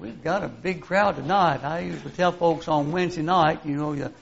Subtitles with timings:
[0.00, 1.64] we've got a big crowd tonight.
[1.64, 4.12] I usually tell folks on Wednesday night, you know, the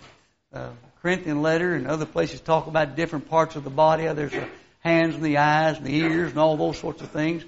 [0.52, 4.04] uh, Corinthian letter and other places talk about different parts of the body.
[4.12, 4.46] There's the
[4.80, 7.44] hands and the eyes and the ears and all those sorts of things.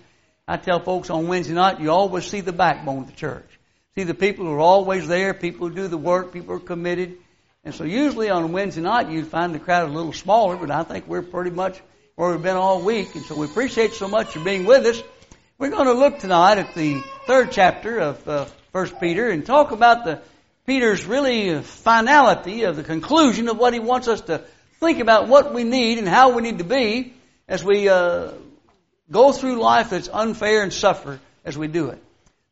[0.47, 3.47] I tell folks on Wednesday night, you always see the backbone of the church.
[3.95, 6.67] See the people who are always there, people who do the work, people who are
[6.67, 7.17] committed.
[7.65, 10.83] And so usually on Wednesday night you'd find the crowd a little smaller, but I
[10.83, 11.81] think we're pretty much
[12.17, 13.15] where we've been all week.
[13.15, 15.03] And so we appreciate so much for being with us.
[15.65, 19.71] We're going to look tonight at the third chapter of uh, First Peter and talk
[19.71, 20.21] about the
[20.67, 24.45] Peter's really finality of the conclusion of what he wants us to
[24.79, 27.15] think about what we need and how we need to be
[27.49, 28.33] as we uh,
[29.11, 32.05] go through life that's unfair and suffer as we do it.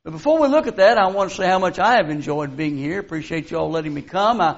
[0.04, 2.56] But before we look at that, I want to say how much I have enjoyed
[2.56, 2.98] being here.
[2.98, 4.40] Appreciate you all letting me come.
[4.40, 4.56] I,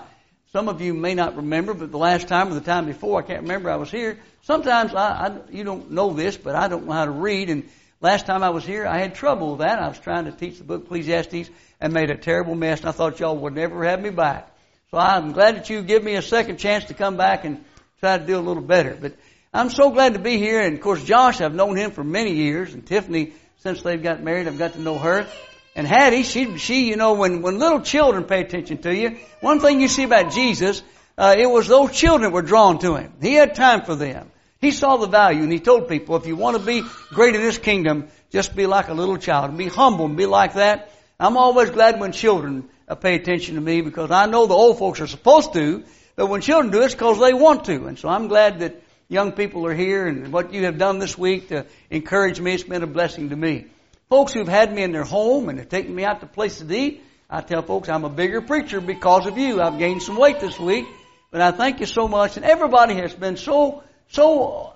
[0.53, 3.27] some of you may not remember, but the last time or the time before, I
[3.27, 4.17] can't remember I was here.
[4.43, 7.69] Sometimes I, I you don't know this, but I don't know how to read and
[8.05, 9.79] Last time I was here, I had trouble with that.
[9.79, 11.49] I was trying to teach the book Ecclesiastes
[11.81, 14.55] and made a terrible mess, and I thought y'all would never have me back.
[14.91, 17.65] So I'm glad that you give me a second chance to come back and
[18.01, 18.95] try to do a little better.
[19.01, 19.15] But
[19.55, 22.35] I'm so glad to be here, and of course Josh, I've known him for many
[22.35, 25.27] years, and Tiffany, since they've got married, I've got to know her.
[25.75, 29.61] And Hattie, she, she, you know, when, when little children pay attention to you, one
[29.61, 30.83] thing you see about Jesus,
[31.17, 33.15] uh, it was those children were drawn to him.
[33.23, 34.31] He had time for them.
[34.65, 37.43] He saw the value and he told people, if you want to be great in
[37.43, 40.91] this kingdom, just be like a little child and be humble and be like that.
[41.21, 44.79] I'm always glad when children uh, pay attention to me because I know the old
[44.79, 45.85] folks are supposed to,
[46.17, 47.85] but when children do, it's because they want to.
[47.89, 51.19] And so I'm glad that young people are here and what you have done this
[51.19, 53.67] week to encourage me, it's been a blessing to me.
[54.09, 56.75] Folks who've had me in their home and have taken me out to places to
[56.75, 59.61] eat, I tell folks I'm a bigger preacher because of you.
[59.61, 60.87] I've gained some weight this week,
[61.31, 62.39] but I thank you so much.
[62.39, 63.83] And everybody has been so
[64.15, 64.73] so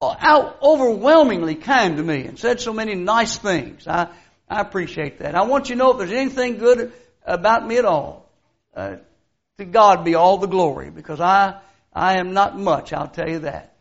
[0.00, 3.88] uh, out overwhelmingly kind to me and said so many nice things.
[3.88, 4.08] I,
[4.48, 5.34] I appreciate that.
[5.34, 6.92] I want you to know if there's anything good
[7.26, 8.30] about me at all,
[8.74, 8.96] uh,
[9.58, 11.60] to God be all the glory because I,
[11.92, 13.74] I am not much, I'll tell you that.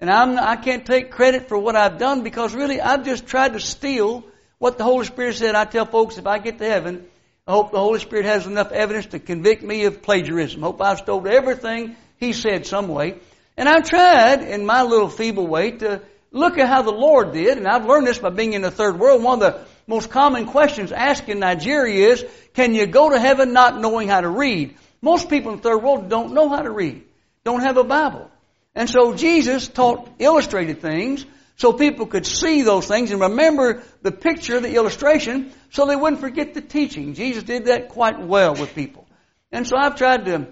[0.00, 3.54] And I'm, I can't take credit for what I've done because really I've just tried
[3.54, 4.24] to steal
[4.58, 5.56] what the Holy Spirit said.
[5.56, 7.04] I tell folks if I get to heaven,
[7.48, 10.62] I hope the Holy Spirit has enough evidence to convict me of plagiarism.
[10.62, 13.18] Hope I've stole everything He said some way.
[13.58, 17.58] And I've tried in my little feeble way to look at how the Lord did,
[17.58, 19.20] and I've learned this by being in the third world.
[19.20, 22.24] One of the most common questions asked in Nigeria is,
[22.54, 24.76] can you go to heaven not knowing how to read?
[25.02, 27.02] Most people in the third world don't know how to read,
[27.42, 28.30] don't have a Bible.
[28.76, 31.26] And so Jesus taught illustrated things
[31.56, 36.20] so people could see those things and remember the picture, the illustration, so they wouldn't
[36.20, 37.14] forget the teaching.
[37.14, 39.08] Jesus did that quite well with people.
[39.50, 40.46] And so I've tried to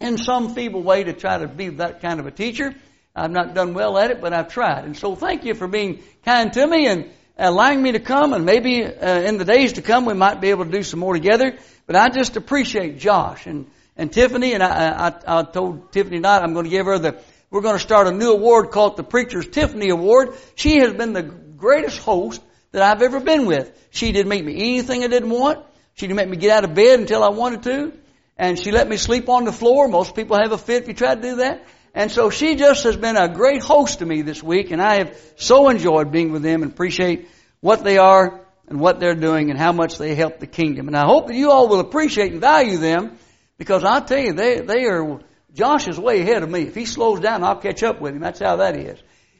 [0.00, 2.74] in some feeble way to try to be that kind of a teacher.
[3.14, 4.84] I've not done well at it, but I've tried.
[4.84, 8.46] And so thank you for being kind to me and allowing me to come and
[8.46, 11.12] maybe uh, in the days to come we might be able to do some more
[11.12, 11.56] together.
[11.86, 13.66] But I just appreciate Josh and,
[13.96, 17.20] and Tiffany and I, I, I told Tiffany tonight I'm going to give her the,
[17.50, 20.34] we're going to start a new award called the Preacher's Tiffany Award.
[20.54, 22.40] She has been the greatest host
[22.72, 23.76] that I've ever been with.
[23.90, 25.58] She didn't make me anything I didn't want.
[25.94, 27.92] She didn't make me get out of bed until I wanted to
[28.40, 29.86] and she let me sleep on the floor.
[29.86, 31.62] Most people have a fit if you try to do that.
[31.94, 34.94] And so she just has been a great host to me this week, and I
[34.94, 37.28] have so enjoyed being with them and appreciate
[37.60, 40.86] what they are and what they're doing and how much they help the kingdom.
[40.88, 43.18] And I hope that you all will appreciate and value them
[43.58, 45.20] because I'll tell you, they, they are,
[45.52, 46.62] Josh is way ahead of me.
[46.62, 48.20] If he slows down, I'll catch up with him.
[48.20, 48.98] That's how that is.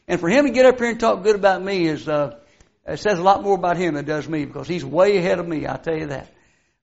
[0.09, 2.39] And for him to get up here and talk good about me is, uh,
[2.87, 5.39] it says a lot more about him than it does me because he's way ahead
[5.39, 6.31] of me, I'll tell you that.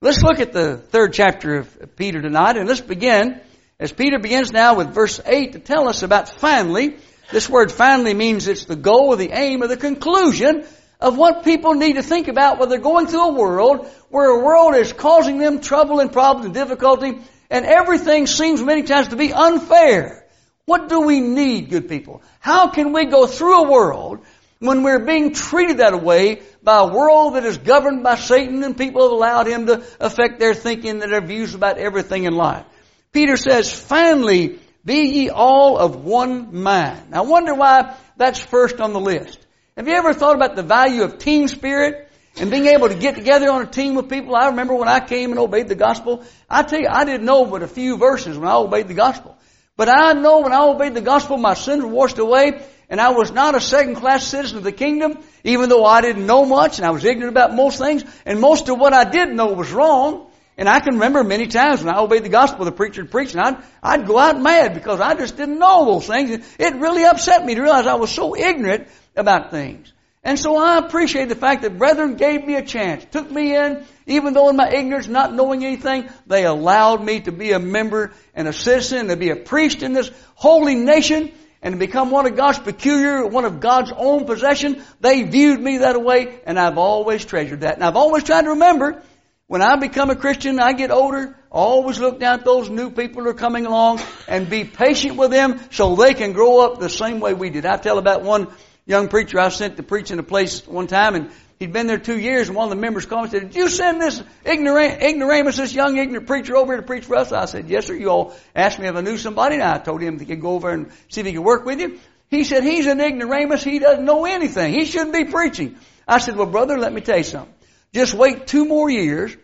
[0.00, 3.40] Let's look at the third chapter of Peter tonight, and let's begin
[3.80, 6.98] as Peter begins now with verse 8 to tell us about finally.
[7.32, 10.64] This word finally means it's the goal or the aim or the conclusion
[11.00, 14.38] of what people need to think about when they're going through a world where a
[14.38, 17.18] world is causing them trouble and problems and difficulty,
[17.50, 20.24] and everything seems many times to be unfair.
[20.64, 22.22] What do we need, good people?
[22.38, 24.20] How can we go through a world
[24.60, 28.76] when we're being treated that way by a world that is governed by Satan and
[28.76, 32.66] people have allowed him to affect their thinking and their views about everything in life.
[33.10, 37.14] Peter says, finally, be ye all of one mind.
[37.14, 39.38] I wonder why that's first on the list.
[39.78, 43.14] Have you ever thought about the value of team spirit and being able to get
[43.14, 44.36] together on a team with people?
[44.36, 46.22] I remember when I came and obeyed the gospel.
[46.50, 49.38] I tell you, I didn't know but a few verses when I obeyed the gospel.
[49.78, 53.10] But I know when I obeyed the gospel, my sins were washed away and I
[53.10, 56.78] was not a second class citizen of the kingdom, even though I didn't know much
[56.78, 59.70] and I was ignorant about most things, and most of what I did know was
[59.70, 60.26] wrong.
[60.56, 63.58] And I can remember many times when I obeyed the gospel, the preacher preaching, I'd,
[63.80, 66.44] I'd go out mad because I just didn't know those things.
[66.58, 69.92] It really upset me to realize I was so ignorant about things.
[70.24, 73.84] And so I appreciate the fact that brethren gave me a chance, took me in,
[74.06, 78.12] even though in my ignorance, not knowing anything, they allowed me to be a member
[78.34, 81.30] and a citizen, to be a priest in this holy nation,
[81.62, 84.82] and to become one of God's peculiar, one of God's own possession.
[85.00, 87.74] They viewed me that way, and I've always treasured that.
[87.74, 89.02] And I've always tried to remember,
[89.48, 92.90] when I become a Christian, I get older, I always look down at those new
[92.90, 96.78] people who are coming along and be patient with them so they can grow up
[96.78, 97.64] the same way we did.
[97.64, 98.48] I tell about one
[98.84, 101.98] young preacher I sent to preach in a place one time and he'd been there
[101.98, 104.22] two years and one of the members called me and said, did you send this
[104.46, 107.32] ignoramus, this young ignorant preacher over here to preach for us?
[107.32, 110.00] I said, yes sir, you all asked me if I knew somebody and I told
[110.00, 111.98] him he could go over and see if he could work with you.
[112.30, 114.72] He said, he's an ignoramus, he doesn't know anything.
[114.72, 115.76] He shouldn't be preaching.
[116.06, 117.54] I said, well brother, let me tell you something.
[117.92, 119.36] Just wait two more years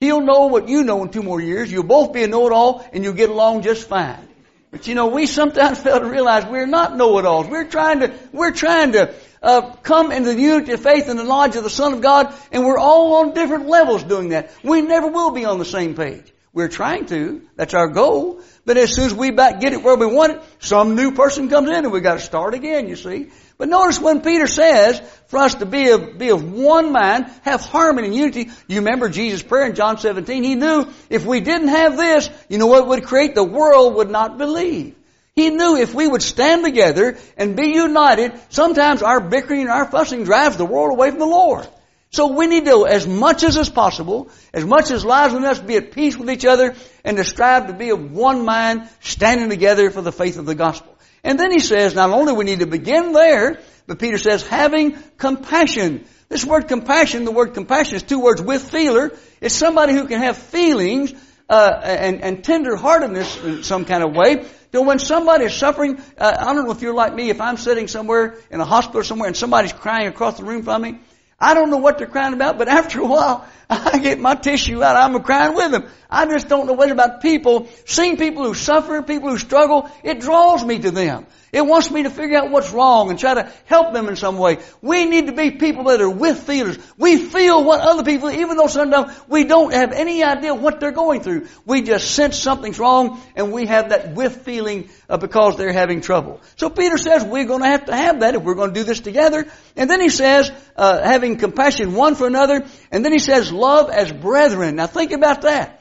[0.00, 1.72] He'll know what you know in two more years.
[1.72, 4.28] You'll both be a know-it-all and you'll get along just fine.
[4.70, 7.46] But you know, we sometimes fail to realize we're not know-it-alls.
[7.48, 9.14] We're trying to, we're trying to
[9.46, 12.34] uh, come into the unity of faith and the knowledge of the Son of God,
[12.50, 14.50] and we're all on different levels doing that.
[14.64, 16.32] We never will be on the same page.
[16.52, 17.42] We're trying to.
[17.54, 18.40] That's our goal.
[18.64, 21.48] But as soon as we back get it where we want it, some new person
[21.48, 23.28] comes in and we got to start again, you see.
[23.58, 27.60] But notice when Peter says for us to be of, be of one mind, have
[27.60, 31.68] harmony and unity, you remember Jesus' prayer in John 17, he knew if we didn't
[31.68, 33.34] have this, you know what would create?
[33.34, 34.96] The world would not believe.
[35.36, 39.84] He knew if we would stand together and be united, sometimes our bickering and our
[39.84, 41.68] fussing drives the world away from the Lord.
[42.10, 45.60] So we need to, as much as is possible, as much as lies in us,
[45.60, 46.74] be at peace with each other
[47.04, 50.54] and to strive to be of one mind, standing together for the faith of the
[50.54, 50.96] gospel.
[51.22, 54.96] And then he says, not only we need to begin there, but Peter says, having
[55.18, 56.06] compassion.
[56.30, 59.12] This word compassion, the word compassion is two words with feeler.
[59.42, 61.12] It's somebody who can have feelings
[61.50, 64.46] uh, and, and tender-heartedness in some kind of way.
[64.76, 67.56] So when somebody is suffering, uh, I don't know if you're like me, if I'm
[67.56, 70.98] sitting somewhere in a hospital somewhere and somebody's crying across the room from me,
[71.40, 74.82] I don't know what they're crying about, but after a while, I get my tissue
[74.82, 74.96] out.
[74.96, 75.88] I'm crying with them.
[76.08, 77.68] I just don't know what about people.
[77.84, 81.26] Seeing people who suffer, people who struggle, it draws me to them.
[81.52, 84.36] It wants me to figure out what's wrong and try to help them in some
[84.36, 84.58] way.
[84.82, 86.78] We need to be people that are with feelers.
[86.98, 90.92] We feel what other people, even though sometimes we don't have any idea what they're
[90.92, 91.46] going through.
[91.64, 96.02] We just sense something's wrong and we have that with feeling uh, because they're having
[96.02, 96.40] trouble.
[96.56, 98.84] So Peter says we're going to have to have that if we're going to do
[98.84, 99.46] this together.
[99.76, 102.66] And then he says, uh, having compassion one for another.
[102.90, 104.76] And then he says, love as brethren.
[104.76, 105.75] Now think about that.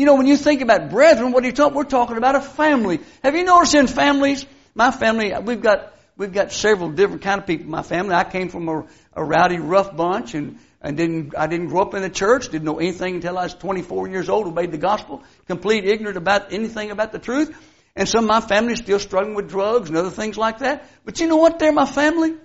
[0.00, 1.76] You know, when you think about brethren, what are you talking?
[1.76, 3.00] We're talking about a family.
[3.22, 4.46] Have you noticed in families?
[4.74, 8.14] My family, we've got, we've got several different kind of people in my family.
[8.14, 11.92] I came from a, a rowdy, rough bunch and, and didn't, I didn't grow up
[11.92, 15.22] in the church, didn't know anything until I was 24 years old, obeyed the gospel,
[15.46, 17.54] complete ignorant about anything about the truth.
[17.94, 20.88] And some of my family is still struggling with drugs and other things like that.
[21.04, 21.58] But you know what?
[21.58, 22.36] They're my family.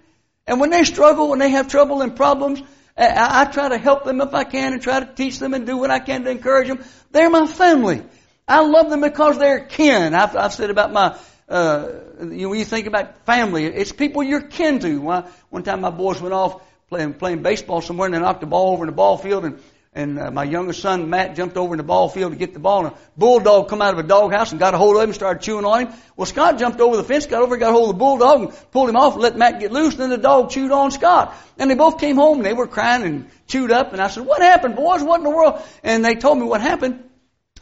[0.46, 2.62] And when they struggle, when they have trouble and problems,
[2.97, 5.65] I, I try to help them if I can and try to teach them and
[5.65, 6.83] do what I can to encourage them.
[7.12, 8.03] They're my family.
[8.47, 10.13] I love them because they're kin.
[10.13, 14.24] I've, I've said about my uh, you know, when you think about family, it's people
[14.24, 15.00] you're kin to.
[15.00, 18.74] One time my boys went off playing, playing baseball somewhere and they knocked the ball
[18.74, 19.59] over in the ball field and,
[19.95, 22.59] and uh, my youngest son, Matt, jumped over in the ball field to get the
[22.59, 25.09] ball and a bulldog come out of a doghouse and got a hold of him
[25.09, 25.94] and started chewing on him.
[26.18, 28.71] Well, Scott jumped over the fence, got over, got a hold of the bulldog and
[28.71, 31.33] pulled him off and let Matt get loose and then the dog chewed on Scott.
[31.57, 34.25] And they both came home and they were crying and chewed up and I said,
[34.25, 35.01] what happened boys?
[35.01, 35.62] What in the world?
[35.81, 37.02] And they told me what happened.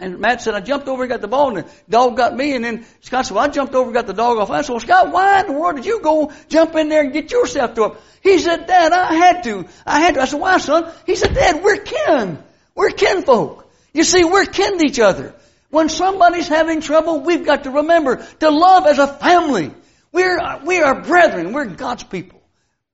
[0.03, 2.55] And Matt said, I jumped over and got the ball, and the dog got me.
[2.55, 4.49] And then Scott said, well, I jumped over and got the dog off.
[4.49, 7.13] I said, well, Scott, why in the world did you go jump in there and
[7.13, 8.01] get yourself to up?
[8.21, 9.65] He said, Dad, I had to.
[9.85, 10.21] I had to.
[10.21, 10.91] I said, why, son?
[11.05, 12.43] He said, Dad, we're kin.
[12.75, 13.71] We're kinfolk.
[13.93, 15.33] You see, we're kin to each other.
[15.69, 19.73] When somebody's having trouble, we've got to remember to love as a family.
[20.11, 21.53] We're, we are brethren.
[21.53, 22.41] We're God's people.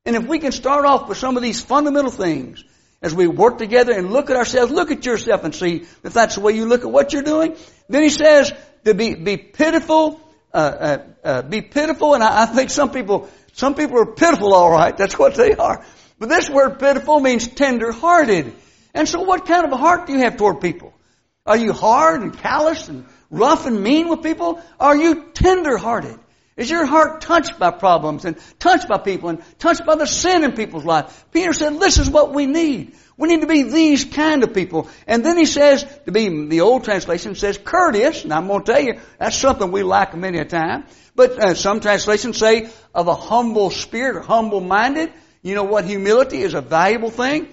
[0.05, 2.63] And if we can start off with some of these fundamental things,
[3.01, 6.35] as we work together and look at ourselves, look at yourself and see if that's
[6.35, 7.55] the way you look at what you're doing.
[7.87, 8.51] Then he says
[8.85, 10.19] to be, be pitiful,
[10.53, 14.53] uh, uh, uh, be pitiful, and I, I think some people, some people are pitiful
[14.53, 15.85] alright, that's what they are.
[16.19, 18.53] But this word pitiful means tender-hearted.
[18.93, 20.93] And so what kind of a heart do you have toward people?
[21.45, 24.61] Are you hard and callous and rough and mean with people?
[24.79, 26.19] Are you tender-hearted?
[26.59, 30.43] Is your heart touched by problems and touched by people and touched by the sin
[30.43, 31.25] in people's life?
[31.31, 32.95] Peter said, this is what we need.
[33.15, 34.89] We need to be these kind of people.
[35.07, 38.71] And then he says, to be, the old translation says courteous, and I'm going to
[38.73, 40.83] tell you, that's something we lack many a time.
[41.15, 45.13] But uh, some translations say of a humble spirit humble minded.
[45.41, 45.85] You know what?
[45.85, 47.47] Humility is a valuable thing.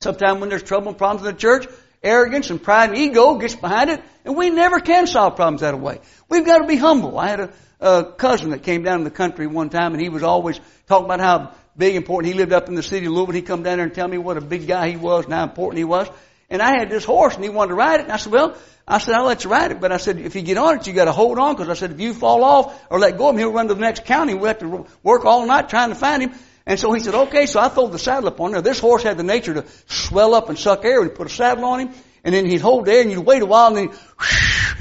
[0.00, 1.66] Sometimes when there's trouble and problems in the church,
[2.02, 5.78] arrogance and pride and ego gets behind it, and we never can solve problems that
[5.78, 6.00] way.
[6.28, 7.18] We've got to be humble.
[7.18, 10.08] I had a, a cousin that came down to the country one time and he
[10.08, 12.32] was always talking about how big important.
[12.32, 13.34] He lived up in the city of Louisville.
[13.34, 15.44] He'd come down there and tell me what a big guy he was and how
[15.44, 16.08] important he was.
[16.50, 18.04] And I had this horse and he wanted to ride it.
[18.04, 19.80] And I said, well, I said, I'll let you ride it.
[19.80, 21.74] But I said, if you get on it, you got to hold on because I
[21.74, 24.06] said, if you fall off or let go of him, he'll run to the next
[24.06, 24.34] county.
[24.34, 26.32] We'll have to work all night trying to find him.
[26.68, 27.46] And so he said, okay.
[27.46, 28.62] So I threw the saddle up on there.
[28.62, 31.02] This horse had the nature to swell up and suck air.
[31.02, 31.94] and put a saddle on him
[32.24, 33.98] and then he'd hold there and you'd wait a while and then,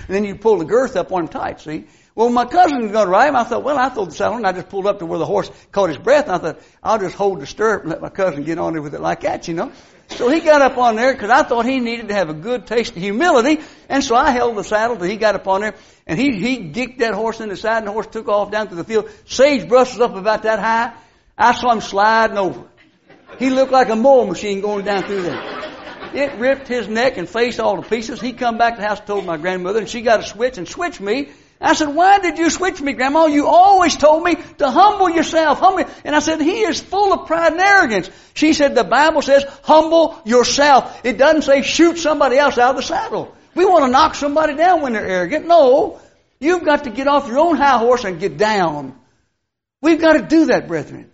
[0.08, 1.86] and then you'd pull the girth up on him tight, see?
[2.14, 3.36] Well, my cousin was going to ride him.
[3.36, 4.40] I thought, well, I threw the saddle on.
[4.40, 6.26] and I just pulled up to where the horse caught his breath.
[6.26, 8.82] And I thought, I'll just hold the stirrup and let my cousin get on there
[8.82, 9.72] with it like that, you know.
[10.10, 12.66] So he got up on there because I thought he needed to have a good
[12.66, 13.62] taste of humility.
[13.88, 15.76] And so I held the saddle till he got up on there
[16.08, 18.70] and he, he kicked that horse in the side and the horse took off down
[18.70, 19.12] to the field.
[19.26, 20.94] Sagebrush was up about that high.
[21.38, 22.64] I saw him sliding over.
[23.38, 25.58] He looked like a mowing machine going down through there.
[26.14, 28.20] It ripped his neck and face all to pieces.
[28.20, 30.58] He come back to the house and told my grandmother and she got a switch
[30.58, 31.30] and switched me.
[31.60, 33.26] I said, why did you switch me, Grandma?
[33.26, 35.60] You always told me to humble yourself.
[35.60, 35.86] Humble.
[36.06, 38.12] And I said, he is full of pride and arrogance.
[38.36, 41.02] She said, the Bible says, humble yourself.
[41.04, 43.36] It doesn't say shoot somebody else out of the saddle.
[43.56, 45.48] We want to knock somebody down when they're arrogant.
[45.48, 46.00] No.
[46.40, 48.96] You've got to get off your own high horse and get down.
[49.82, 51.10] We've got to do that, brethren.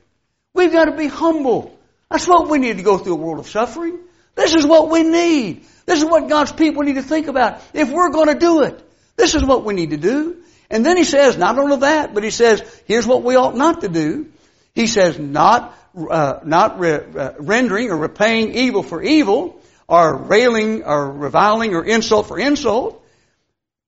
[0.53, 1.77] We've got to be humble.
[2.09, 3.99] That's what we need to go through a world of suffering.
[4.35, 5.65] This is what we need.
[5.85, 7.61] This is what God's people need to think about.
[7.73, 8.79] If we're going to do it,
[9.15, 10.37] this is what we need to do.
[10.69, 13.81] And then he says, not only that, but he says, here's what we ought not
[13.81, 14.31] to do.
[14.73, 20.83] He says, not, uh, not re- uh, rendering or repaying evil for evil, or railing
[20.83, 23.03] or reviling or insult for insult,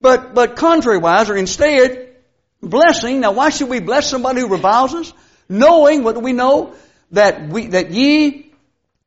[0.01, 2.15] but, but contrariwise, or instead,
[2.61, 3.21] blessing.
[3.21, 5.13] Now why should we bless somebody who reviles us?
[5.47, 6.73] Knowing, what do we know?
[7.11, 8.51] That we, that ye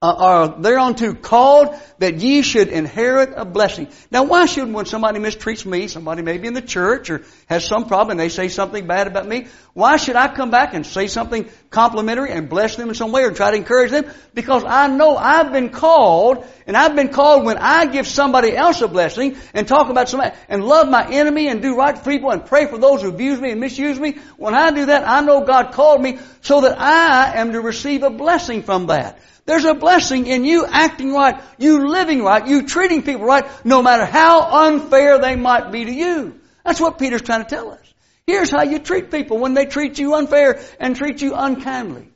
[0.01, 3.89] uh, are thereunto called that ye should inherit a blessing.
[4.13, 7.89] Now why should when somebody mistreats me, somebody maybe in the church or has some
[7.89, 11.09] problem and they say something bad about me, why should I come back and say
[11.09, 14.05] something complimentary and bless them in some way or try to encourage them?
[14.35, 18.81] Because I know I've been called and I've been called when I give somebody else
[18.83, 22.31] a blessing and talk about somebody and love my enemy and do right for people
[22.31, 24.19] and pray for those who abuse me and misuse me.
[24.37, 28.05] When I do that, I know God called me so that I am to receive
[28.05, 29.19] a blessing from that.
[29.49, 33.83] There's a blessing in you acting right, you living right, you treating people right, no
[33.83, 36.39] matter how unfair they might be to you.
[36.67, 37.95] That's what Peter's trying to tell us.
[38.27, 42.11] Here's how you treat people when they treat you unfair and treat you unkindly.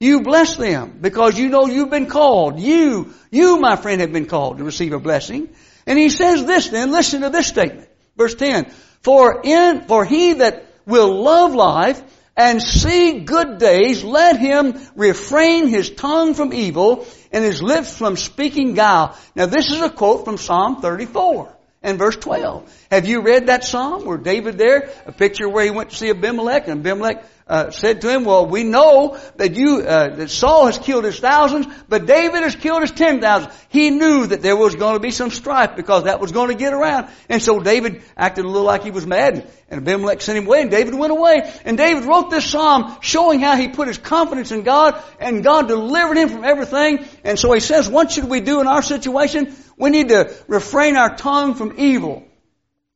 [0.00, 2.58] You bless them because you know you've been called.
[2.58, 5.50] You, you, my friend, have been called to receive a blessing.
[5.86, 7.90] And he says this then, listen to this statement.
[8.16, 8.70] Verse 10.
[9.02, 12.02] For in, for he that will love life
[12.38, 18.16] and see good days, let him refrain his tongue from evil and his lips from
[18.16, 19.18] speaking guile.
[19.34, 21.52] Now this is a quote from Psalm 34
[21.82, 22.86] and verse 12.
[22.92, 26.10] Have you read that psalm where David there, a picture where he went to see
[26.10, 30.66] Abimelech and Abimelech uh, said to him, "Well, we know that you uh, that Saul
[30.66, 33.50] has killed his thousands, but David has killed his ten thousand.
[33.70, 36.54] He knew that there was going to be some strife because that was going to
[36.54, 40.38] get around, and so David acted a little like he was mad, and Abimelech sent
[40.38, 41.50] him away, and David went away.
[41.64, 45.68] And David wrote this psalm showing how he put his confidence in God, and God
[45.68, 47.06] delivered him from everything.
[47.24, 49.56] And so he says, "What should we do in our situation?
[49.78, 52.24] We need to refrain our tongue from evil."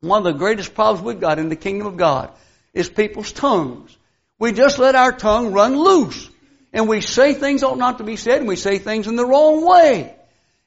[0.01, 2.29] One of the greatest problems we've got in the kingdom of God
[2.73, 3.97] is people's tongues.
[4.43, 6.29] We just let our tongue run loose.
[6.73, 9.25] And we say things ought not to be said, and we say things in the
[9.25, 10.13] wrong way.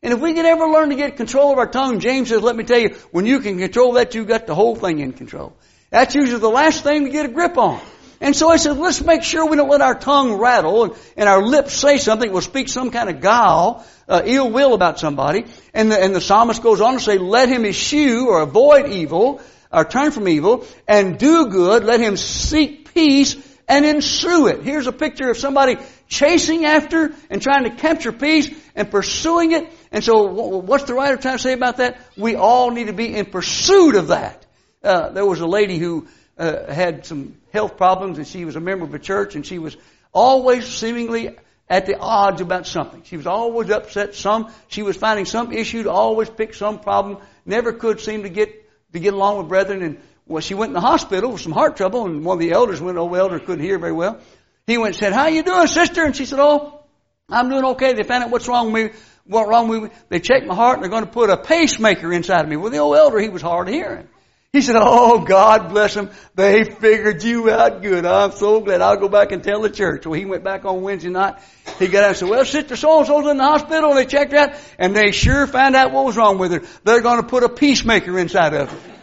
[0.03, 2.57] And if we can ever learn to get control of our tongue, James says, let
[2.57, 5.55] me tell you, when you can control that, you've got the whole thing in control.
[5.91, 7.83] That's usually the last thing to get a grip on.
[8.19, 11.29] And so I said, let's make sure we don't let our tongue rattle and, and
[11.29, 15.45] our lips say something We'll speak some kind of guile, uh, ill will about somebody.
[15.75, 19.43] And the, and the psalmist goes on to say, let him eschew or avoid evil,
[19.71, 23.37] or turn from evil, and do good, let him seek peace
[23.69, 24.63] and ensue it.
[24.63, 25.77] Here's a picture of somebody
[26.09, 29.73] chasing after and trying to capture peace and pursuing it.
[29.91, 30.25] And so
[30.61, 32.01] what's the writer trying to say about that?
[32.17, 34.47] We all need to be in pursuit of that.
[34.83, 36.07] Uh, there was a lady who
[36.39, 39.59] uh, had some health problems and she was a member of a church and she
[39.59, 39.77] was
[40.13, 41.37] always seemingly
[41.69, 43.03] at the odds about something.
[43.05, 44.15] She was always upset.
[44.15, 47.19] Some she was finding some issue to always pick some problem.
[47.45, 49.83] Never could seem to get to get along with brethren.
[49.83, 52.53] And well, she went in the hospital with some heart trouble, and one of the
[52.53, 54.21] elders went, oh, old elder couldn't hear very well.
[54.67, 56.05] He went and said, how you doing, sister?
[56.05, 56.81] And she said, oh,
[57.29, 57.93] I'm doing okay.
[57.93, 58.99] They found out what's wrong with me.
[59.27, 59.91] What wrong with me?
[60.09, 62.57] They checked my heart and they're going to put a pacemaker inside of me.
[62.57, 64.09] Well, the old elder, he was hard of hearing.
[64.53, 66.11] He said, oh, God bless them.
[66.35, 68.07] They figured you out good.
[68.07, 68.81] I'm so glad.
[68.81, 70.07] I'll go back and tell the church.
[70.07, 71.35] Well, he went back on Wednesday night.
[71.79, 74.39] He got out and said, well, sister so-and-so's in the hospital and they checked her
[74.39, 76.63] out and they sure found out what was wrong with her.
[76.85, 78.96] They're going to put a peacemaker inside of her.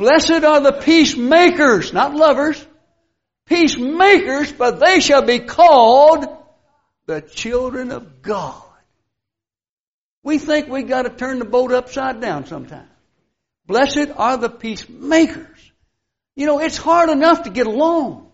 [0.00, 2.66] Blessed are the peacemakers, not lovers.
[3.44, 6.24] peacemakers, but they shall be called
[7.04, 8.62] the children of God.
[10.22, 12.88] We think we got to turn the boat upside down sometimes.
[13.66, 15.72] Blessed are the peacemakers.
[16.34, 18.32] You know, it's hard enough to get along.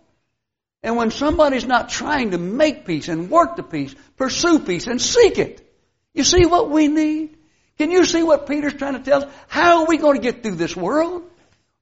[0.84, 5.02] And when somebody's not trying to make peace and work the peace, pursue peace and
[5.02, 5.68] seek it,
[6.14, 7.36] you see what we need?
[7.76, 9.34] Can you see what Peter's trying to tell us?
[9.48, 11.24] How are we going to get through this world?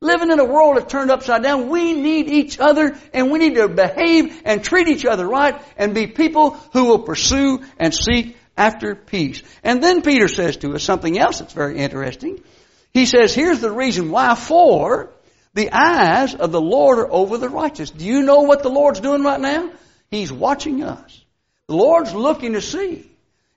[0.05, 3.55] Living in a world that's turned upside down, we need each other and we need
[3.55, 8.37] to behave and treat each other right and be people who will pursue and seek
[8.55, 9.43] after peace.
[9.63, 12.45] And then Peter says to us something else that's very interesting.
[12.93, 15.11] He says, here's the reason why for
[15.55, 17.89] the eyes of the Lord are over the righteous.
[17.89, 19.73] Do you know what the Lord's doing right now?
[20.11, 21.25] He's watching us.
[21.67, 23.11] The Lord's looking to see.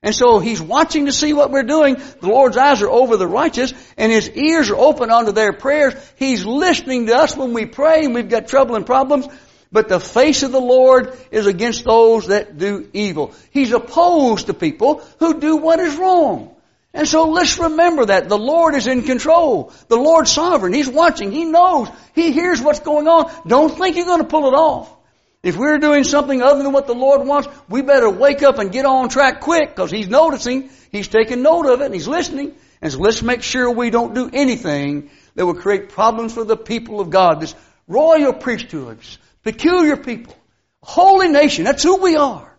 [0.03, 1.95] And so He's watching to see what we're doing.
[1.95, 5.93] The Lord's eyes are over the righteous and His ears are open unto their prayers.
[6.17, 9.27] He's listening to us when we pray and we've got trouble and problems.
[9.71, 13.33] But the face of the Lord is against those that do evil.
[13.51, 16.55] He's opposed to people who do what is wrong.
[16.93, 18.29] And so let's remember that.
[18.29, 19.73] The Lord is in control.
[19.87, 20.73] The Lord's sovereign.
[20.73, 21.31] He's watching.
[21.31, 21.89] He knows.
[22.15, 23.31] He hears what's going on.
[23.45, 24.96] Don't think you're going to pull it off.
[25.43, 28.71] If we're doing something other than what the Lord wants, we better wake up and
[28.71, 30.69] get on track quick because He's noticing.
[30.91, 32.55] He's taking note of it and He's listening.
[32.81, 36.57] And so let's make sure we don't do anything that will create problems for the
[36.57, 37.39] people of God.
[37.39, 37.55] This
[37.87, 38.99] royal priesthood,
[39.43, 40.35] peculiar people,
[40.81, 41.63] holy nation.
[41.65, 42.53] That's who we are.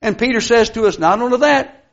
[0.00, 1.86] And Peter says to us, not only that,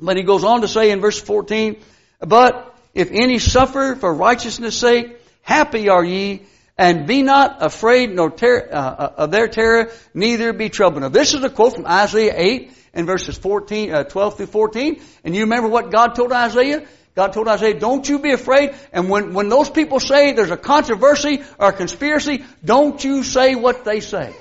[0.00, 1.80] but he goes on to say in verse 14,
[2.20, 6.42] but if any suffer for righteousness sake, happy are ye,
[6.82, 11.02] and be not afraid nor ter- uh, uh, of their terror, neither be troubled.
[11.02, 15.00] Now this is a quote from Isaiah 8 and verses 14, uh, 12 through 14.
[15.22, 16.84] And you remember what God told Isaiah?
[17.14, 18.74] God told Isaiah, don't you be afraid.
[18.92, 23.54] And when, when those people say there's a controversy or a conspiracy, don't you say
[23.54, 24.34] what they say.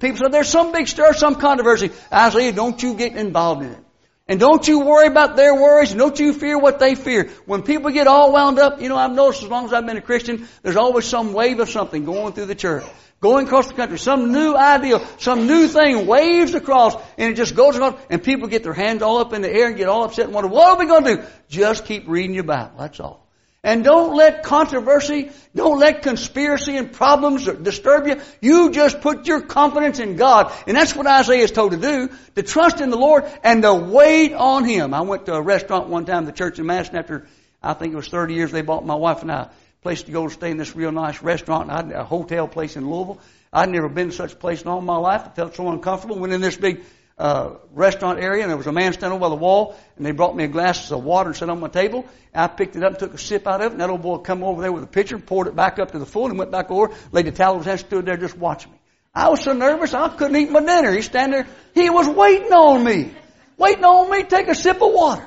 [0.00, 3.83] People say there's some big stir, some controversy, Isaiah, don't you get involved in it.
[4.26, 7.30] And don't you worry about their worries, and don't you fear what they fear.
[7.44, 9.98] When people get all wound up, you know, I've noticed as long as I've been
[9.98, 12.84] a Christian, there's always some wave of something going through the church.
[13.20, 17.54] Going across the country, some new idea, some new thing waves across, and it just
[17.54, 20.04] goes across, and people get their hands all up in the air and get all
[20.04, 21.22] upset and wonder, what are we going to do?
[21.48, 23.23] Just keep reading your Bible, that's all.
[23.64, 28.20] And don't let controversy, don't let conspiracy and problems disturb you.
[28.42, 30.52] You just put your confidence in God.
[30.66, 33.74] And that's what Isaiah is told to do, to trust in the Lord and to
[33.74, 34.92] wait on Him.
[34.92, 37.26] I went to a restaurant one time, the church in Madison, after
[37.62, 39.50] I think it was 30 years, they bought my wife and I a
[39.82, 43.18] place to go to stay in this real nice restaurant, a hotel place in Louisville.
[43.50, 45.22] I'd never been to such a place in all my life.
[45.24, 46.18] I felt so uncomfortable.
[46.18, 46.84] Went in this big
[47.16, 50.10] uh, restaurant area, and there was a man standing over by the wall, and they
[50.10, 52.06] brought me a glass of water and set on my table.
[52.34, 54.18] I picked it up and took a sip out of it, and that old boy
[54.18, 56.38] come over there with a pitcher, and poured it back up to the full, and
[56.38, 58.78] went back over, laid the towel and stood there just watching me.
[59.14, 60.92] I was so nervous I couldn't eat my dinner.
[60.92, 61.46] He's standing there.
[61.74, 63.12] He was waiting on me,
[63.56, 65.26] waiting on me to take a sip of water.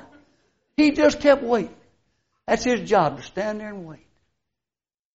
[0.76, 1.74] He just kept waiting.
[2.46, 4.06] That's his job to stand there and wait.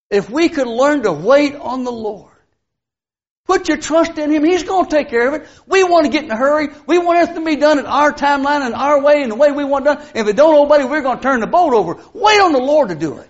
[0.09, 2.30] If we could learn to wait on the Lord,
[3.51, 4.45] Put your trust in Him.
[4.45, 5.45] He's going to take care of it.
[5.67, 6.69] We want to get in a hurry.
[6.87, 9.51] We want everything to be done in our timeline and our way and the way
[9.51, 10.07] we want it done.
[10.15, 12.01] If it don't oh, obey, we're going to turn the boat over.
[12.13, 13.27] Wait on the Lord to do it.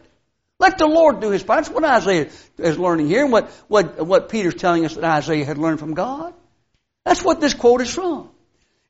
[0.60, 1.64] Let the Lord do His part.
[1.64, 2.30] That's what Isaiah
[2.60, 5.96] is learning here and what, what, what Peter's telling us that Isaiah had learned from
[5.96, 6.36] God.
[7.04, 8.30] That's what this quote is from.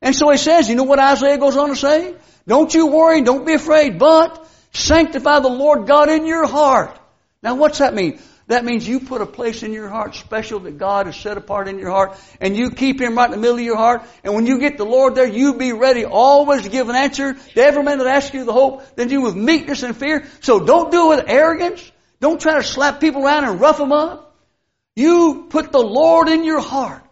[0.02, 2.14] And so he says, you know what Isaiah goes on to say?
[2.46, 6.94] Don't you worry, don't be afraid, but sanctify the Lord God in your heart.
[7.42, 8.20] Now what's that mean?
[8.52, 11.68] That means you put a place in your heart special that God has set apart
[11.68, 14.02] in your heart, and you keep Him right in the middle of your heart.
[14.22, 17.32] And when you get the Lord there, you be ready always to give an answer
[17.32, 20.26] to every man that asks you the hope, then do with meekness and fear.
[20.40, 21.90] So don't do it with arrogance.
[22.20, 24.36] Don't try to slap people around and rough them up.
[24.96, 27.10] You put the Lord in your heart.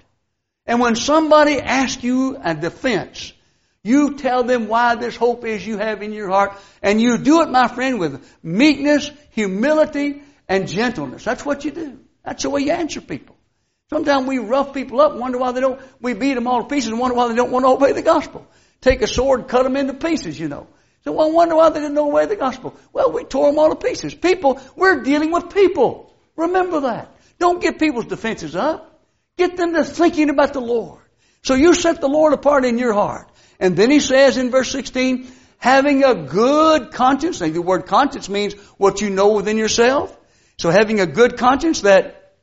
[0.67, 3.33] And when somebody asks you a defense,
[3.83, 6.53] you tell them why this hope is you have in your heart.
[6.83, 11.25] And you do it, my friend, with meekness, humility, and gentleness.
[11.25, 11.99] That's what you do.
[12.25, 13.37] That's the way you answer people.
[13.89, 16.91] Sometimes we rough people up, wonder why they don't, we beat them all to pieces
[16.91, 18.47] and wonder why they don't want to obey the gospel.
[18.81, 20.67] Take a sword, cut them into pieces, you know.
[21.05, 22.77] So I wonder why they didn't obey the gospel.
[22.93, 24.13] Well, we tore them all to pieces.
[24.13, 26.13] People, we're dealing with people.
[26.37, 27.17] Remember that.
[27.39, 29.01] Don't get people's defenses up.
[29.39, 31.01] Get them to thinking about the Lord.
[31.43, 33.31] So you set the Lord apart in your heart.
[33.59, 37.41] And then he says in verse 16, having a good conscience.
[37.41, 40.17] Now the word conscience means what you know within yourself.
[40.61, 42.35] So having a good conscience that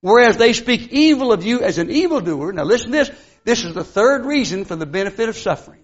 [0.00, 3.10] whereas they speak evil of you as an evildoer, now listen to this,
[3.44, 5.78] this is the third reason for the benefit of suffering.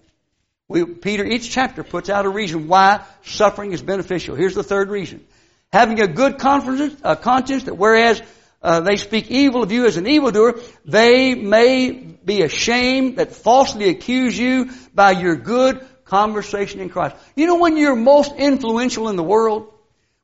[0.67, 4.35] We, Peter, each chapter puts out a reason why suffering is beneficial.
[4.35, 5.25] Here's the third reason.
[5.71, 8.21] Having a good conscience, a conscience that whereas
[8.61, 13.87] uh, they speak evil of you as an evildoer, they may be ashamed that falsely
[13.87, 17.15] accuse you by your good conversation in Christ.
[17.37, 19.71] You know when you're most influential in the world?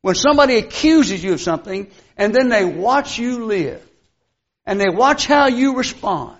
[0.01, 3.83] When somebody accuses you of something and then they watch you live
[4.65, 6.37] and they watch how you respond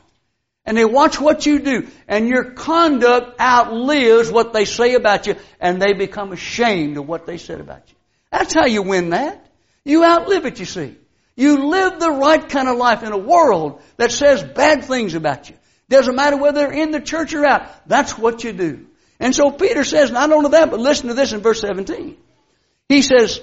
[0.65, 5.35] and they watch what you do and your conduct outlives what they say about you
[5.59, 7.95] and they become ashamed of what they said about you.
[8.31, 9.43] That's how you win that.
[9.83, 10.95] You outlive it, you see.
[11.37, 15.49] You live the right kind of life in a world that says bad things about
[15.49, 15.55] you.
[15.87, 17.69] Doesn't matter whether they're in the church or out.
[17.87, 18.87] That's what you do.
[19.19, 22.17] And so Peter says, not only that, but listen to this in verse 17.
[22.89, 23.41] He says,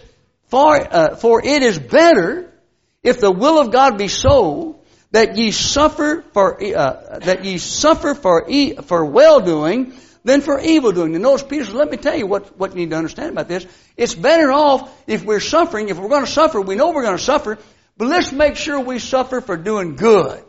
[0.49, 2.53] for, uh, for it is better
[3.03, 4.81] if the will of God be so
[5.11, 9.93] that ye suffer for, uh, that ye suffer for, e- for well doing
[10.25, 11.15] than for evil doing.
[11.15, 13.47] And notice Peter says, let me tell you what, what you need to understand about
[13.47, 13.67] this.
[13.97, 17.19] It's better off if we're suffering, if we're going to suffer, we know we're going
[17.19, 17.59] to suffer,
[17.97, 20.43] but let's make sure we suffer for doing good.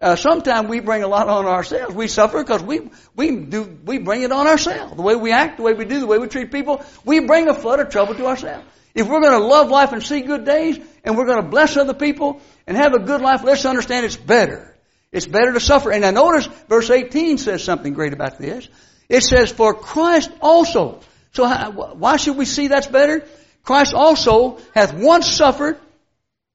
[0.00, 1.94] Uh, sometimes we bring a lot on ourselves.
[1.94, 4.96] We suffer because we we do we bring it on ourselves.
[4.96, 7.48] The way we act, the way we do, the way we treat people, we bring
[7.48, 8.66] a flood of trouble to ourselves.
[8.94, 11.76] If we're going to love life and see good days, and we're going to bless
[11.76, 14.74] other people and have a good life, let's understand it's better.
[15.12, 15.92] It's better to suffer.
[15.92, 18.68] And I notice verse 18 says something great about this.
[19.08, 21.00] It says, "For Christ also."
[21.32, 23.24] So why should we see that's better?
[23.64, 25.78] Christ also hath once suffered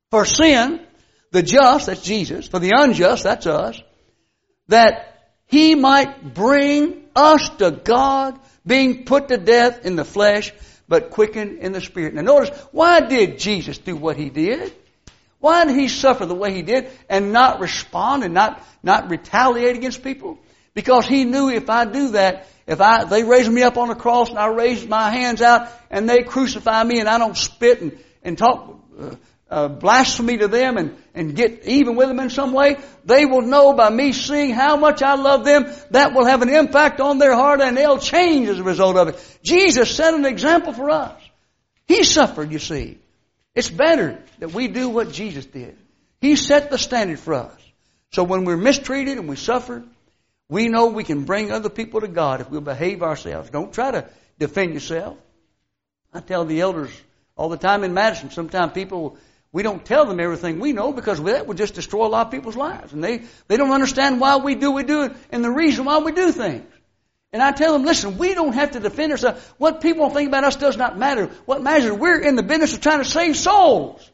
[0.10, 0.82] for sin,
[1.36, 3.82] the just, that's Jesus, for the unjust, that's us,
[4.70, 10.54] that he might bring us to God, being put to death in the flesh,
[10.88, 12.14] but quickened in the spirit.
[12.14, 14.74] Now notice, why did Jesus do what he did?
[15.40, 19.76] Why did he suffer the way he did and not respond and not, not retaliate
[19.76, 20.40] against people?
[20.74, 23.96] Because he knew if I do that, if I, they raise me up on the
[23.96, 27.82] cross and I raise my hands out and they crucify me and I don't spit
[27.82, 29.16] and, and talk uh,
[29.50, 33.44] uh, blasphemy to them and, and get even with them in some way, they will
[33.44, 37.20] know by me seeing how much I love them, that will have an impact on
[37.20, 39.40] their heart and they'll change as a result of it.
[39.44, 41.22] Jesus set an example for us.
[41.88, 42.98] He suffered, you see.
[43.54, 45.78] It's better that we do what Jesus did.
[46.20, 47.62] He set the standard for us.
[48.12, 49.84] So when we're mistreated and we suffer,
[50.50, 53.50] we know we can bring other people to God if we'll behave ourselves.
[53.50, 55.18] Don't try to defend yourself.
[56.14, 56.92] I tell the elders
[57.36, 59.18] all the time in Madison, sometimes people
[59.56, 62.32] we don't tell them everything we know because that would just destroy a lot of
[62.32, 62.92] people's lives.
[62.92, 66.00] And they, they don't understand why we do we do it and the reason why
[66.00, 66.66] we do things.
[67.32, 69.42] And I tell them, listen, we don't have to defend ourselves.
[69.58, 71.28] What people think about us does not matter.
[71.46, 74.12] What matters is we're in the business of trying to save souls.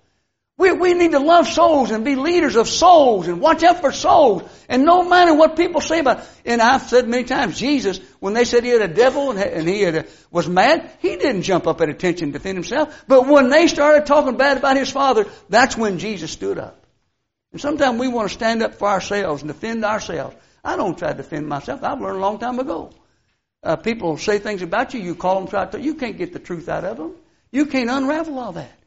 [0.61, 3.91] We, we need to love souls and be leaders of souls and watch out for
[3.91, 4.43] souls.
[4.69, 6.23] And no matter what people say about.
[6.45, 9.83] And I've said many times, Jesus, when they said he had a devil and, he
[9.85, 13.05] a, was mad, he didn't jump up at attention defend himself.
[13.07, 16.85] But when they started talking bad about his father, that's when Jesus stood up.
[17.51, 20.35] And sometimes we want to stand up for ourselves and defend ourselves.
[20.63, 21.83] I don't try to defend myself.
[21.83, 22.91] I've learned a long time ago.
[23.63, 26.39] Uh, people say things about you, you call them, try to, you can't get the
[26.39, 27.15] truth out of them.
[27.51, 28.80] You can't unravel all that.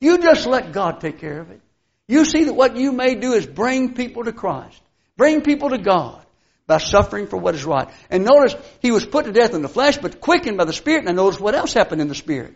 [0.00, 1.60] You just let God take care of it.
[2.08, 4.80] You see that what you may do is bring people to Christ.
[5.16, 6.24] Bring people to God
[6.66, 7.88] by suffering for what is right.
[8.10, 11.04] And notice, he was put to death in the flesh, but quickened by the Spirit.
[11.04, 12.54] Now notice what else happened in the Spirit.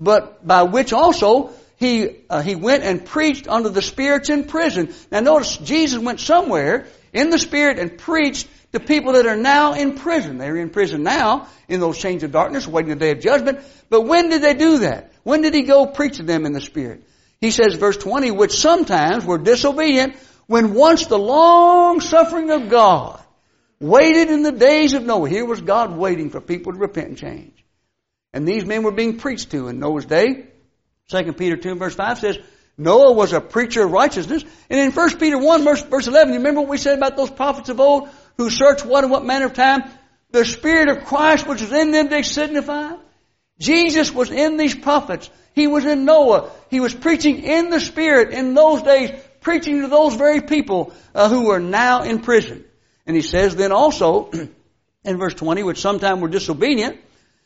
[0.00, 4.94] But by which also he, uh, he went and preached unto the spirits in prison.
[5.10, 9.74] Now notice, Jesus went somewhere in the Spirit and preached to people that are now
[9.74, 10.38] in prison.
[10.38, 13.60] They're in prison now in those chains of darkness, waiting the day of judgment.
[13.90, 15.11] But when did they do that?
[15.22, 17.04] When did he go preach to them in the Spirit?
[17.40, 23.20] He says, verse 20, which sometimes were disobedient when once the long suffering of God
[23.80, 25.28] waited in the days of Noah.
[25.28, 27.64] Here was God waiting for people to repent and change.
[28.32, 30.46] And these men were being preached to in Noah's day.
[31.08, 32.38] 2 Peter 2 verse 5 says,
[32.78, 34.44] Noah was a preacher of righteousness.
[34.70, 37.30] And in 1 Peter 1 verse, verse 11, you remember what we said about those
[37.30, 38.08] prophets of old
[38.38, 39.82] who searched what and what manner of time?
[40.30, 42.92] The Spirit of Christ which was in them they signify.
[43.62, 45.30] Jesus was in these prophets.
[45.54, 46.50] He was in Noah.
[46.68, 51.28] He was preaching in the Spirit in those days, preaching to those very people uh,
[51.28, 52.64] who were now in prison.
[53.06, 54.30] And he says then also,
[55.04, 56.98] in verse 20, which sometime were disobedient,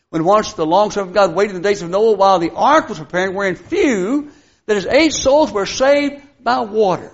[0.08, 2.88] when once the long suffering God waited in the days of Noah while the ark
[2.88, 4.30] was preparing, wherein few,
[4.64, 7.12] that is eight souls were saved by water.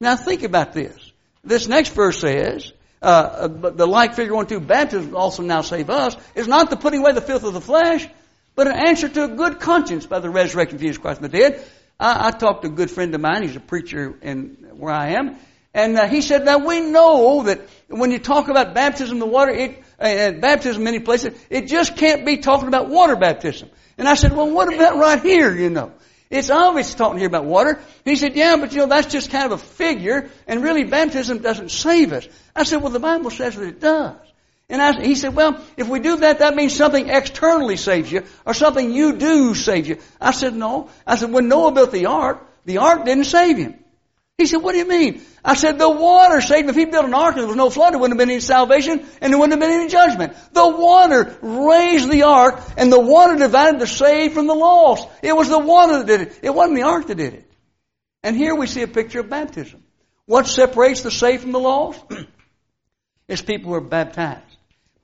[0.00, 1.12] Now think about this.
[1.42, 5.88] This next verse says, uh, uh the like figure one two baptism also now save
[5.88, 8.06] us, is not the putting away the filth of the flesh,
[8.54, 11.38] but an answer to a good conscience by the resurrection of Jesus Christ from the
[11.38, 11.64] dead.
[11.98, 13.42] I, I talked to a good friend of mine.
[13.42, 15.36] He's a preacher in where I am.
[15.72, 19.26] And uh, he said, now we know that when you talk about baptism in the
[19.26, 23.70] water, it, uh, baptism in many places, it just can't be talking about water baptism.
[23.98, 25.92] And I said, well, what about right here, you know?
[26.30, 27.80] It's obvious talking here about water.
[28.04, 31.38] He said, yeah, but you know, that's just kind of a figure, and really baptism
[31.38, 32.26] doesn't save us.
[32.56, 34.16] I said, well, the Bible says that it does.
[34.74, 38.24] And I, he said, well, if we do that, that means something externally saves you,
[38.44, 39.98] or something you do saves you.
[40.20, 40.90] I said, no.
[41.06, 43.78] I said, when Noah built the ark, the ark didn't save him.
[44.36, 45.22] He said, what do you mean?
[45.44, 46.70] I said, the water saved him.
[46.70, 48.40] If he built an ark and there was no flood, there wouldn't have been any
[48.40, 50.34] salvation and there wouldn't have been any judgment.
[50.52, 55.06] The water raised the ark and the water divided the saved from the lost.
[55.22, 56.40] It was the water that did it.
[56.42, 57.48] It wasn't the ark that did it.
[58.24, 59.84] And here we see a picture of baptism.
[60.26, 62.02] What separates the saved from the lost?
[63.28, 64.53] is people who are baptized.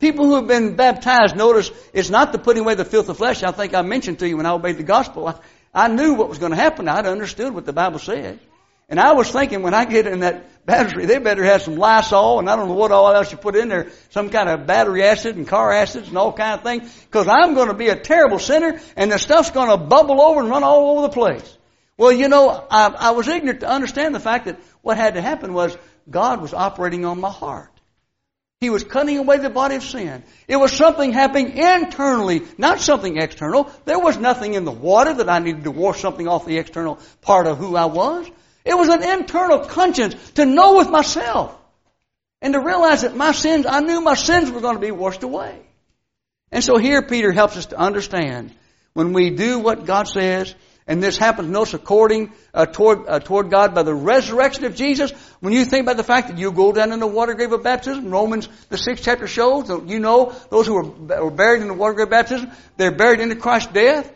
[0.00, 3.42] People who have been baptized, notice it's not the putting away the filth of flesh.
[3.42, 5.28] I think I mentioned to you when I obeyed the gospel.
[5.28, 5.34] I,
[5.72, 6.88] I knew what was going to happen.
[6.88, 8.40] I'd understood what the Bible said.
[8.88, 12.40] And I was thinking when I get in that battery, they better have some Lysol
[12.40, 15.04] and I don't know what all else you put in there, some kind of battery
[15.04, 17.94] acid and car acids and all kind of things, because I'm going to be a
[17.94, 21.56] terrible sinner and the stuff's going to bubble over and run all over the place.
[21.96, 25.20] Well, you know, I, I was ignorant to understand the fact that what had to
[25.20, 25.76] happen was
[26.08, 27.79] God was operating on my heart.
[28.60, 30.22] He was cutting away the body of sin.
[30.46, 33.72] It was something happening internally, not something external.
[33.86, 36.98] There was nothing in the water that I needed to wash something off the external
[37.22, 38.30] part of who I was.
[38.66, 41.56] It was an internal conscience to know with myself
[42.42, 45.22] and to realize that my sins, I knew my sins were going to be washed
[45.22, 45.58] away.
[46.52, 48.54] And so here Peter helps us to understand
[48.92, 50.54] when we do what God says,
[50.90, 55.12] and this happens notice according uh, toward uh, toward God by the resurrection of Jesus.
[55.38, 57.62] When you think about the fact that you go down in the water grave of
[57.62, 61.74] baptism, Romans the sixth chapter shows you know those who were, were buried in the
[61.74, 64.12] water grave of baptism, they're buried into Christ's death.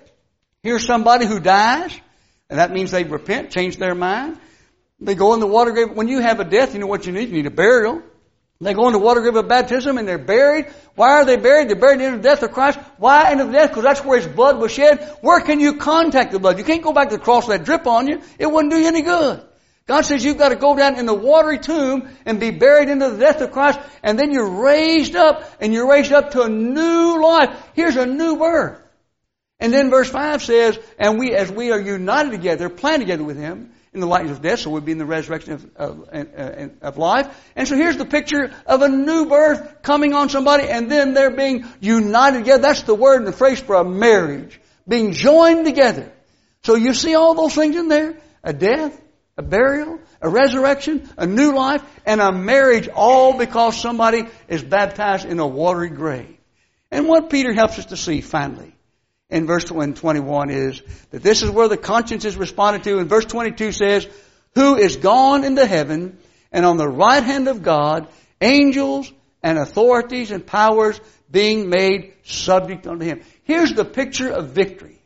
[0.64, 1.96] Here's somebody who dies.
[2.50, 4.38] And that means they repent, change their mind.
[4.98, 5.92] They go in the water grave.
[5.92, 7.28] When you have a death, you know what you need?
[7.28, 8.02] You need a burial.
[8.64, 10.66] They go into water grave of baptism and they're buried.
[10.94, 11.68] Why are they buried?
[11.68, 12.78] They're buried in the death of Christ.
[12.96, 13.68] Why into the death?
[13.68, 15.16] Because that's where His blood was shed.
[15.20, 16.56] Where can you contact the blood?
[16.56, 18.22] You can't go back to the cross and let drip on you.
[18.38, 19.42] It wouldn't do you any good.
[19.86, 23.10] God says you've got to go down in the watery tomb and be buried into
[23.10, 26.48] the death of Christ and then you're raised up and you're raised up to a
[26.48, 27.54] new life.
[27.74, 28.80] Here's a new birth.
[29.60, 33.36] And then verse 5 says, and we, as we are united together, planted together with
[33.36, 36.98] Him in the likeness of death, so we'd be in the resurrection of, of, of,
[36.98, 37.28] life.
[37.54, 41.30] And so here's the picture of a new birth coming on somebody, and then they're
[41.30, 42.62] being united together.
[42.62, 44.60] That's the word and the phrase for a marriage.
[44.86, 46.12] Being joined together.
[46.64, 48.18] So you see all those things in there?
[48.42, 49.00] A death,
[49.38, 55.24] a burial, a resurrection, a new life, and a marriage, all because somebody is baptized
[55.24, 56.36] in a watery grave.
[56.90, 58.73] And what Peter helps us to see finally
[59.30, 62.98] in verse 21 is that this is where the conscience is responded to.
[62.98, 64.06] And verse 22 says,
[64.54, 66.18] who is gone into heaven
[66.52, 68.06] and on the right hand of God,
[68.40, 73.22] angels and authorities and powers being made subject unto him.
[73.42, 75.00] Here's the picture of victory.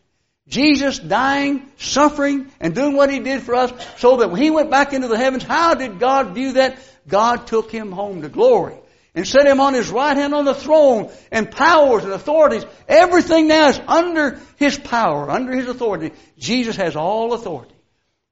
[0.46, 4.70] Jesus dying, suffering, and doing what he did for us so that when he went
[4.70, 6.78] back into the heavens, how did God view that?
[7.06, 8.77] God took him home to glory
[9.14, 12.64] and set him on his right hand on the throne and powers and authorities.
[12.86, 16.12] Everything now is under his power, under his authority.
[16.38, 17.74] Jesus has all authority.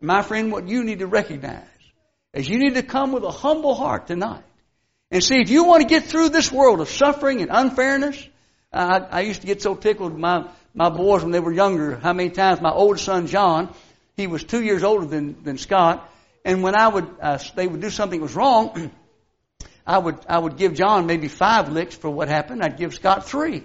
[0.01, 1.65] My friend, what you need to recognize
[2.35, 4.45] is you need to come with a humble heart tonight
[5.11, 8.29] and see if you want to get through this world of suffering and unfairness.
[8.73, 11.97] I, I used to get so tickled with my, my boys when they were younger.
[11.97, 13.75] How many times my oldest son John,
[14.17, 16.13] he was two years older than, than Scott,
[16.45, 18.91] and when I would, uh, they would do something that was wrong,
[19.87, 22.63] I would, I would give John maybe five licks for what happened.
[22.63, 23.65] I'd give Scott three.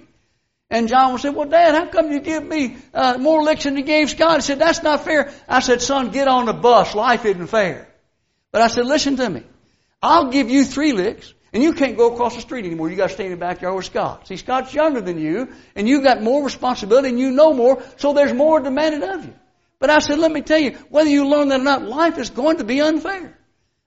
[0.70, 3.76] And John would say, well, Dad, how come you give me uh, more licks than
[3.76, 4.38] you gave Scott?
[4.38, 5.34] He said, that's not fair.
[5.50, 6.96] I said, son, get on the bus.
[6.96, 7.88] Life isn't fair.
[8.52, 9.44] But I said, listen to me.
[10.02, 12.90] I'll give you three licks, and you can't go across the street anymore.
[12.90, 14.28] You got to stay in the backyard with Scott.
[14.28, 18.14] See, Scott's younger than you, and you got more responsibility, and you know more, so
[18.14, 19.34] there's more demanded of you.
[19.80, 22.30] But I said, let me tell you, whether you learn that or not, life is
[22.30, 23.38] going to be unfair.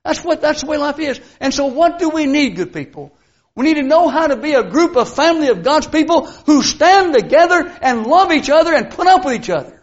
[0.05, 1.19] That's what, that's the way life is.
[1.39, 3.11] And so what do we need, good people?
[3.55, 6.61] We need to know how to be a group a family of God's people who
[6.61, 9.81] stand together and love each other and put up with each other.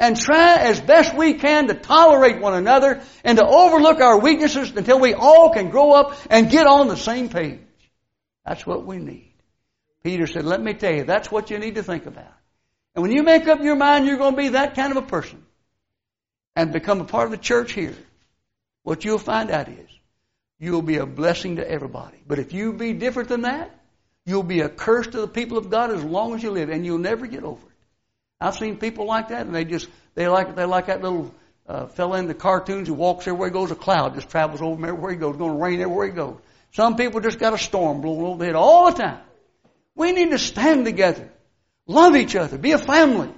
[0.00, 4.70] And try as best we can to tolerate one another and to overlook our weaknesses
[4.74, 7.58] until we all can grow up and get on the same page.
[8.46, 9.34] That's what we need.
[10.04, 12.32] Peter said, let me tell you, that's what you need to think about.
[12.94, 15.06] And when you make up your mind you're going to be that kind of a
[15.06, 15.44] person
[16.56, 17.96] and become a part of the church here,
[18.88, 19.90] what you'll find out is
[20.58, 22.16] you'll be a blessing to everybody.
[22.26, 23.70] But if you be different than that,
[24.24, 26.86] you'll be a curse to the people of God as long as you live, and
[26.86, 27.74] you'll never get over it.
[28.40, 31.34] I've seen people like that, and they just they like they like that little
[31.66, 33.70] uh, fella in the cartoons who walks everywhere he goes.
[33.70, 35.36] A cloud just travels over him everywhere he goes.
[35.36, 36.38] Going to rain everywhere he goes.
[36.72, 39.20] Some people just got a storm blowing over their head all the time.
[39.96, 41.28] We need to stand together,
[41.86, 43.34] love each other, be a family.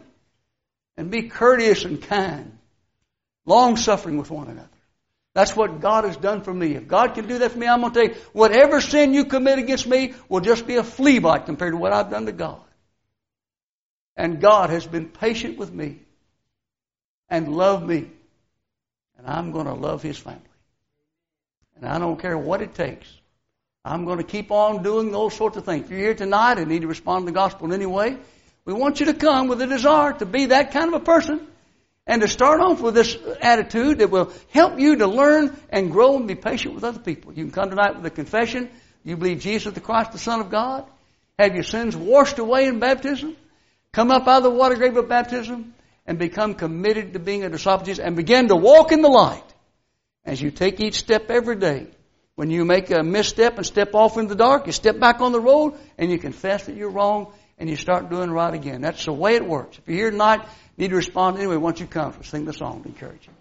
[0.96, 2.56] and be courteous and kind,
[3.46, 4.68] long suffering with one another.
[5.32, 6.74] That's what God has done for me.
[6.74, 9.24] If God can do that for me, I'm going to tell you, whatever sin you
[9.24, 12.32] commit against me will just be a flea bite compared to what I've done to
[12.32, 12.60] God.
[14.16, 16.00] And God has been patient with me
[17.28, 18.10] and loved me.
[19.18, 20.40] And I'm going to love His family.
[21.76, 23.08] And I don't care what it takes.
[23.84, 25.84] I'm going to keep on doing those sorts of things.
[25.84, 28.18] If you're here tonight and need to respond to the gospel in any way,
[28.64, 31.46] we want you to come with a desire to be that kind of a person
[32.10, 36.16] and to start off with this attitude that will help you to learn and grow
[36.16, 37.32] and be patient with other people.
[37.32, 38.68] You can come tonight with a confession.
[39.04, 40.84] You believe Jesus the Christ, the Son of God.
[41.38, 43.36] Have your sins washed away in baptism.
[43.92, 45.72] Come up out of the water grave of baptism
[46.04, 49.08] and become committed to being a disciple of Jesus and begin to walk in the
[49.08, 49.44] light
[50.24, 51.86] as you take each step every day.
[52.34, 55.30] When you make a misstep and step off in the dark, you step back on
[55.30, 58.80] the road and you confess that you're wrong and you start doing right again.
[58.80, 59.78] That's the way it works.
[59.78, 62.82] If you're here tonight, need to respond anyway, once you come, so sing the song
[62.82, 63.32] to encourage you.